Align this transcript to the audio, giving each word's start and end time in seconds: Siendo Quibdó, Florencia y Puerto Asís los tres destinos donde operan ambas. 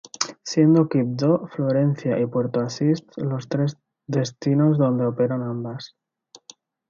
Siendo 0.43 0.89
Quibdó, 0.89 1.47
Florencia 1.49 2.17
y 2.19 2.25
Puerto 2.25 2.59
Asís 2.59 3.05
los 3.17 3.47
tres 3.47 3.77
destinos 4.07 4.79
donde 4.79 5.05
operan 5.05 5.43
ambas. 5.43 5.95